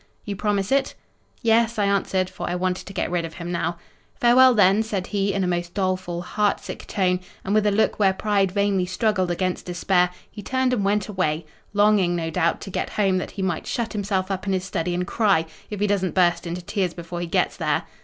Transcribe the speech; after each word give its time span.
"'You 0.25 0.35
promise 0.35 0.71
it?' 0.71 0.95
"'Yes,' 1.43 1.77
I 1.77 1.85
answered; 1.85 2.27
for 2.27 2.49
I 2.49 2.55
wanted 2.55 2.87
to 2.87 2.93
get 2.93 3.11
rid 3.11 3.23
of 3.23 3.35
him 3.35 3.51
now. 3.51 3.77
"'Farewell, 4.15 4.55
then!' 4.55 4.81
said 4.81 5.05
he, 5.05 5.31
in 5.31 5.43
a 5.43 5.47
most 5.47 5.75
doleful, 5.75 6.23
heart 6.23 6.59
sick 6.59 6.87
tone; 6.87 7.19
and 7.45 7.53
with 7.53 7.67
a 7.67 7.71
look 7.71 7.99
where 7.99 8.11
pride 8.11 8.51
vainly 8.51 8.87
struggled 8.87 9.29
against 9.29 9.67
despair, 9.67 10.09
he 10.31 10.41
turned 10.41 10.73
and 10.73 10.83
went 10.83 11.07
away: 11.07 11.45
longing, 11.73 12.15
no 12.15 12.31
doubt, 12.31 12.61
to 12.61 12.71
get 12.71 12.89
home, 12.89 13.19
that 13.19 13.29
he 13.37 13.43
might 13.43 13.67
shut 13.67 13.93
himself 13.93 14.31
up 14.31 14.47
in 14.47 14.53
his 14.53 14.63
study 14.63 14.95
and 14.95 15.05
cry—if 15.05 15.79
he 15.79 15.85
doesn't 15.85 16.15
burst 16.15 16.47
into 16.47 16.63
tears 16.63 16.95
before 16.95 17.21
he 17.21 17.27
gets 17.27 17.55
there." 17.55 17.83